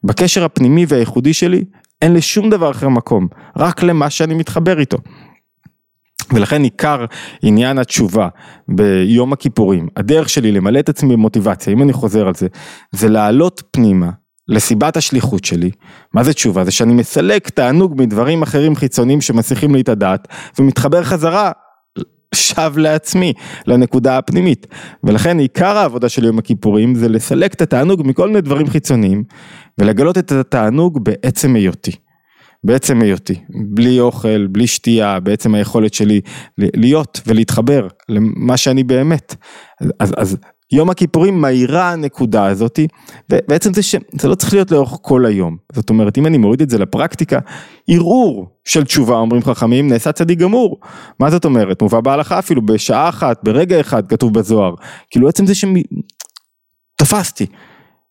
בקשר 0.05 0.45
הפנימי 0.45 0.85
והייחודי 0.89 1.33
שלי 1.33 1.65
אין 2.03 2.15
לשום 2.15 2.51
דבר 2.51 2.71
אחר 2.71 2.89
מקום, 2.89 3.29
רק 3.57 3.83
למה 3.83 4.11
שאני 4.11 4.35
מתחבר 4.35 4.81
איתו. 4.81 4.99
ולכן 6.33 6.63
עיקר 6.63 7.05
עניין 7.43 7.79
התשובה 7.79 8.29
ביום 8.69 9.33
הכיפורים, 9.33 9.89
הדרך 9.97 10.29
שלי 10.29 10.53
למלא 10.53 10.79
את 10.79 10.89
עצמי 10.89 11.13
במוטיבציה, 11.17 11.73
אם 11.73 11.83
אני 11.83 11.93
חוזר 11.93 12.27
על 12.27 12.35
זה, 12.35 12.47
זה 12.93 13.09
לעלות 13.09 13.63
פנימה 13.71 14.11
לסיבת 14.49 14.97
השליחות 14.97 15.45
שלי, 15.45 15.71
מה 16.15 16.25
זה 16.25 16.33
תשובה? 16.33 16.65
זה 16.65 16.71
שאני 16.71 16.93
מסלק 16.95 17.49
תענוג 17.49 17.95
מדברים 17.97 18.43
אחרים 18.43 18.77
חיצוניים 18.77 19.21
שמסיחים 19.21 19.75
לי 19.75 19.81
את 19.81 19.89
הדעת 19.89 20.29
ומתחבר 20.59 21.03
חזרה 21.03 21.53
שב 22.35 22.73
לעצמי, 22.77 23.33
לנקודה 23.67 24.19
הפנימית. 24.19 24.67
ולכן 25.05 25.39
עיקר 25.39 25.77
העבודה 25.77 26.09
של 26.09 26.25
יום 26.25 26.39
הכיפורים 26.39 26.95
זה 26.95 27.09
לסלק 27.09 27.55
את 27.55 27.63
התענוג 27.63 28.03
מכל 28.05 28.29
מיני 28.29 28.41
דברים 28.41 28.67
חיצוניים 28.67 29.25
ולגלות 29.79 30.19
את 30.19 30.33
התענוג 30.33 30.99
בעצם 31.05 31.55
היותי. 31.55 31.93
בעצם 32.65 33.03
היותי, 33.03 33.35
בלי 33.49 34.01
אוכל, 34.01 34.47
בלי 34.47 34.67
שתייה, 34.67 35.21
בעצם 35.21 35.55
היכולת 35.55 35.95
שלי 35.95 36.21
להיות 36.59 37.21
ולהתחבר 37.27 37.89
למה 38.09 38.57
שאני 38.57 38.85
באמת. 38.85 39.35
אז, 40.01 40.15
אז 40.17 40.37
יום 40.75 40.91
הכיפורים 40.91 41.41
מהירה 41.41 41.93
הנקודה 41.93 42.47
הזאתי, 42.47 42.89
ובעצם 43.31 43.75
זה 43.75 43.83
שזה 43.83 44.29
לא 44.29 44.35
צריך 44.35 44.53
להיות 44.53 44.71
לאורך 44.71 44.99
כל 45.03 45.27
היום. 45.27 45.57
זאת 45.73 45.91
אומרת, 45.91 46.19
אם 46.19 46.27
אני 46.27 46.39
מוריד 46.39 46.63
את 46.63 46.71
זה 46.71 46.79
לפרקטיקה, 46.79 47.39
ערעור 47.89 48.47
של 48.65 48.85
תשובה, 48.85 49.17
אומרים 49.17 49.43
חכמים, 49.43 49.89
נעשה 49.89 50.13
צדיק 50.13 50.39
גמור. 50.39 50.81
מה 51.21 51.31
זאת 51.31 51.45
אומרת? 51.45 51.83
מובא 51.83 52.01
בהלכה 52.01 52.39
אפילו 52.39 52.67
בשעה 52.67 53.09
אחת, 53.09 53.45
ברגע 53.45 53.81
אחד, 53.81 54.07
כתוב 54.07 54.35
בזוהר. 54.35 54.75
כאילו 55.11 55.29
עצם 55.29 55.47
זה 55.47 55.53
שתפסתי. 57.01 57.47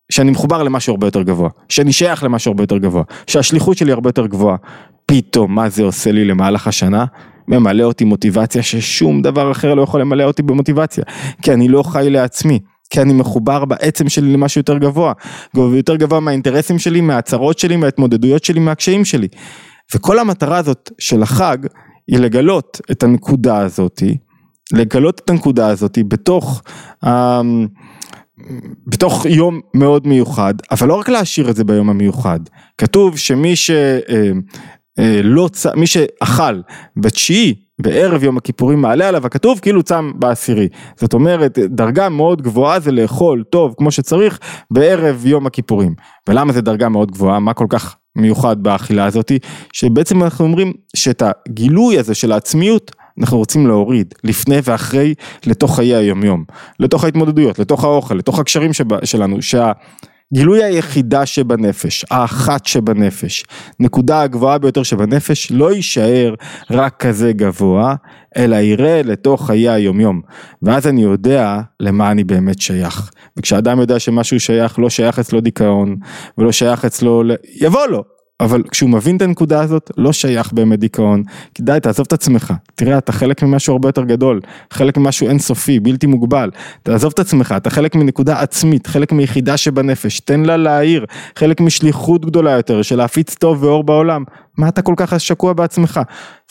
שאני 0.10 0.32
מחובר 0.32 0.64
למשהו 0.64 0.94
הרבה 0.94 1.08
יותר 1.08 1.22
גבוה, 1.22 1.50
שאני 1.70 1.94
שייך 1.94 2.24
למשהו 2.24 2.52
הרבה 2.52 2.64
יותר 2.64 2.78
גבוה, 2.78 3.04
שהשליחות 3.28 3.78
שלי 3.78 3.92
הרבה 3.92 4.10
יותר 4.10 4.28
גבוהה. 4.28 4.58
פתאום 5.06 5.56
מה 5.56 5.70
זה 5.70 5.84
עושה 5.84 6.12
לי 6.12 6.26
למהלך 6.26 6.68
השנה? 6.68 7.06
ממלא 7.48 7.84
אותי 7.84 8.04
מוטיבציה 8.04 8.64
ששום 8.64 9.22
דבר 9.22 9.52
אחר 9.52 9.74
לא 9.74 9.82
יכול 9.82 10.02
למלא 10.02 10.24
אותי 10.24 10.42
במוטיבציה, 10.42 11.04
כי 11.42 11.54
אני 11.54 11.68
לא 11.68 11.84
חי 11.84 12.10
לעצמי. 12.10 12.60
כי 12.90 13.02
אני 13.02 13.14
מחובר 13.14 13.66
בעצם 13.66 14.10
שלי 14.10 14.34
למשהו 14.34 14.60
יותר 14.60 14.78
גבוה, 14.78 15.14
יותר 15.56 15.96
גבוה 15.96 16.20
מהאינטרסים 16.20 16.80
שלי, 16.80 17.02
מהצרות 17.02 17.60
שלי, 17.60 17.76
מההתמודדויות 17.76 18.44
שלי, 18.44 18.60
מהקשיים 18.60 19.06
שלי. 19.06 19.28
וכל 19.96 20.20
המטרה 20.20 20.58
הזאת 20.58 20.92
של 21.00 21.24
החג 21.24 21.58
היא 22.08 22.20
לגלות 22.20 22.82
את 22.92 23.04
הנקודה 23.04 23.58
הזאתי, 23.58 24.18
לגלות 24.74 25.22
את 25.26 25.30
הנקודה 25.30 25.68
הזאתי 25.68 26.04
בתוך, 26.04 26.64
אה, 27.04 27.42
בתוך 28.88 29.26
יום 29.26 29.60
מאוד 29.74 30.08
מיוחד, 30.08 30.54
אבל 30.72 30.88
לא 30.88 30.94
רק 30.94 31.10
להשאיר 31.10 31.50
את 31.50 31.56
זה 31.56 31.64
ביום 31.64 31.90
המיוחד. 31.90 32.40
כתוב 32.78 33.18
שמי 33.18 33.56
ש... 33.56 33.72
אה, 33.72 34.32
לא 35.24 35.50
צם, 35.52 35.70
מי 35.76 35.88
שאכל 35.88 36.62
בתשיעי 36.98 37.54
בערב 37.82 38.24
יום 38.24 38.38
הכיפורים 38.38 38.82
מעלה 38.82 39.08
עליו 39.08 39.26
הכתוב 39.26 39.60
כאילו 39.60 39.84
צם 39.84 40.12
בעשירי. 40.16 40.68
זאת 41.00 41.14
אומרת 41.14 41.60
דרגה 41.60 42.10
מאוד 42.10 42.42
גבוהה 42.42 42.80
זה 42.80 42.92
לאכול 42.92 43.44
טוב 43.50 43.76
כמו 43.78 43.92
שצריך 43.92 44.40
בערב 44.72 45.26
יום 45.26 45.48
הכיפורים. 45.48 45.96
ולמה 46.28 46.54
זה 46.54 46.62
דרגה 46.62 46.90
מאוד 46.90 47.12
גבוהה? 47.12 47.40
מה 47.40 47.54
כל 47.54 47.66
כך 47.70 47.96
מיוחד 48.16 48.64
באכילה 48.64 49.06
הזאתי? 49.06 49.40
שבעצם 49.74 50.24
אנחנו 50.24 50.46
אומרים 50.46 50.74
שאת 50.96 51.24
הגילוי 51.26 52.00
הזה 52.00 52.16
של 52.16 52.32
העצמיות 52.32 52.92
אנחנו 53.20 53.38
רוצים 53.38 53.68
להוריד 53.68 54.14
לפני 54.24 54.60
ואחרי 54.64 55.14
לתוך 55.46 55.76
חיי 55.76 55.96
היומיום, 55.96 56.44
לתוך 56.80 57.04
ההתמודדויות, 57.04 57.60
לתוך 57.60 57.84
האוכל, 57.84 58.16
לתוך 58.16 58.40
הקשרים 58.40 58.74
שבה, 58.74 58.98
שלנו, 59.04 59.42
שה... 59.42 59.72
גילוי 60.34 60.64
היחידה 60.64 61.26
שבנפש, 61.26 62.06
האחת 62.12 62.66
שבנפש, 62.66 63.46
נקודה 63.80 64.22
הגבוהה 64.22 64.58
ביותר 64.58 64.84
שבנפש, 64.84 65.52
לא 65.52 65.74
יישאר 65.74 66.34
רק 66.72 66.96
כזה 67.00 67.34
גבוה, 67.34 67.96
אלא 68.38 68.56
יראה 68.56 69.02
לתוך 69.04 69.48
חיי 69.48 69.70
היומיום. 69.70 70.22
ואז 70.62 70.88
אני 70.88 71.02
יודע 71.02 71.62
למה 71.80 72.12
אני 72.12 72.24
באמת 72.24 72.62
שייך. 72.62 73.12
וכשאדם 73.38 73.80
יודע 73.80 74.00
שמשהו 74.00 74.40
שייך, 74.40 74.80
לא 74.80 74.90
שייך 74.90 75.20
אצלו 75.20 75.42
דיכאון, 75.42 75.96
ולא 76.38 76.52
שייך 76.52 76.86
אצלו, 76.86 77.24
יבוא 77.56 77.86
לו, 77.86 78.04
אבל 78.40 78.64
כשהוא 78.72 78.90
מבין 78.90 79.18
את 79.18 79.22
הנקודה 79.22 79.62
הזאת, 79.62 79.92
לא 79.98 80.14
שייך 80.14 80.54
באמת 80.54 80.80
דיכאון, 80.80 81.24
כדאי 81.56 81.80
תעזוב 81.80 82.06
את 82.08 82.14
עצמך, 82.14 82.54
תראה 82.76 82.98
אתה 82.98 83.12
חלק 83.12 83.44
ממשהו 83.44 83.74
הרבה 83.74 83.90
יותר 83.90 84.04
גדול, 84.04 84.40
חלק 84.72 84.98
ממשהו 84.98 85.28
אינסופי, 85.28 85.80
בלתי 85.80 86.08
מוגבל, 86.08 86.50
תעזוב 86.84 87.12
את 87.14 87.20
עצמך, 87.20 87.54
אתה 87.58 87.70
חלק 87.70 87.96
מנקודה 87.96 88.42
עצמית, 88.42 88.88
חלק 88.88 89.12
מיחידה 89.12 89.58
שבנפש, 89.58 90.20
תן 90.20 90.42
לה 90.42 90.58
להעיר, 90.58 91.06
חלק 91.36 91.62
משליחות 91.62 92.26
גדולה 92.26 92.52
יותר 92.52 92.82
של 92.82 92.96
להפיץ 92.96 93.36
טוב 93.36 93.64
ואור 93.64 93.84
בעולם, 93.84 94.24
מה 94.58 94.70
אתה 94.70 94.82
כל 94.82 94.94
כך 94.98 95.20
שקוע 95.20 95.54
בעצמך, 95.54 96.00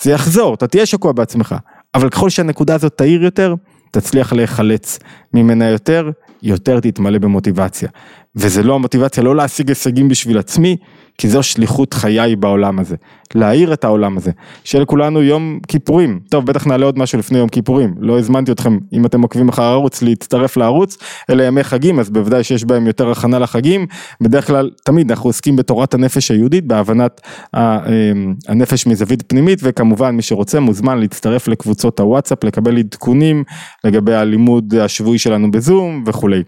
זה 0.02 0.10
יחזור, 0.10 0.54
אתה 0.54 0.66
תהיה 0.66 0.86
שקוע 0.86 1.12
בעצמך, 1.12 1.54
אבל 1.94 2.08
ככל 2.08 2.30
שהנקודה 2.30 2.74
הזאת 2.74 2.92
תאיר 2.96 3.24
יותר, 3.24 3.54
תצליח 3.92 4.32
להיחלץ 4.32 4.98
ממנה 5.34 5.68
יותר, 5.68 6.10
יותר 6.42 6.80
תתמלא 6.80 7.18
במוטיבציה. 7.18 7.88
וזה 8.36 8.62
לא 8.62 8.74
המוטיבציה 8.74 9.22
לא 9.22 9.36
להשיג 9.36 9.68
הישגים 9.68 10.08
בשביל 10.08 10.38
עצמי, 10.38 10.76
כי 11.18 11.28
זו 11.28 11.42
שליחות 11.42 11.94
חיי 11.94 12.36
בעולם 12.36 12.78
הזה, 12.78 12.96
להאיר 13.34 13.72
את 13.72 13.84
העולם 13.84 14.16
הזה, 14.16 14.30
שיהיה 14.64 14.82
לכולנו 14.82 15.22
יום 15.22 15.58
כיפורים, 15.68 16.20
טוב 16.30 16.46
בטח 16.46 16.66
נעלה 16.66 16.86
עוד 16.86 16.98
משהו 16.98 17.18
לפני 17.18 17.38
יום 17.38 17.48
כיפורים, 17.48 17.94
לא 17.98 18.18
הזמנתי 18.18 18.52
אתכם 18.52 18.78
אם 18.92 19.06
אתם 19.06 19.22
עוקבים 19.22 19.48
אחר 19.48 19.62
הערוץ 19.62 20.02
להצטרף 20.02 20.56
לערוץ, 20.56 20.98
אלה 21.30 21.44
ימי 21.44 21.64
חגים 21.64 22.00
אז 22.00 22.10
בוודאי 22.10 22.44
שיש 22.44 22.64
בהם 22.64 22.86
יותר 22.86 23.10
הכנה 23.10 23.38
לחגים, 23.38 23.86
בדרך 24.20 24.46
כלל 24.46 24.70
תמיד 24.84 25.10
אנחנו 25.10 25.28
עוסקים 25.28 25.56
בתורת 25.56 25.94
הנפש 25.94 26.30
היהודית, 26.30 26.66
בהבנת 26.66 27.20
אמ, 27.56 28.34
הנפש 28.48 28.86
מזווית 28.86 29.22
פנימית 29.22 29.58
וכמובן 29.62 30.10
מי 30.10 30.22
שרוצה 30.22 30.60
מוזמן 30.60 30.98
להצטרף 30.98 31.48
לקבוצות 31.48 32.00
הוואטסאפ, 32.00 32.44
לקבל 32.44 32.78
עדכונים 32.78 33.44
לגבי 33.84 34.14
הלימוד 34.14 34.74
השבועי 34.74 35.18
שלנו 35.18 35.50
בזום 35.50 36.04
וכולי. 36.06 36.42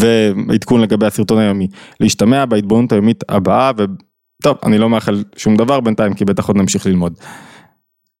ועדכון 0.00 0.80
לגבי 0.80 1.06
הסרטון 1.06 1.38
היומי. 1.38 1.68
להשתמע 2.00 2.44
בהתבוננות 2.44 2.92
היומית 2.92 3.24
הבאה 3.28 3.72
וטוב 3.76 4.56
אני 4.62 4.78
לא 4.78 4.90
מאחל 4.90 5.24
שום 5.36 5.56
דבר 5.56 5.80
בינתיים 5.80 6.14
כי 6.14 6.24
בטח 6.24 6.48
עוד 6.48 6.56
נמשיך 6.56 6.86
ללמוד. 6.86 7.14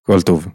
כל 0.02 0.20
טוב. 0.20 0.46